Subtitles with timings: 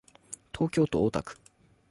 [0.51, 1.37] 東京都大田区